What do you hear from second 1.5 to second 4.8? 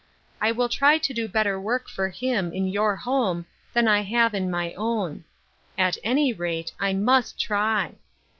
work for him, in your home, than T have in my